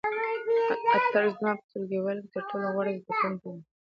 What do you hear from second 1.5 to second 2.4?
په ټولګیوالو کې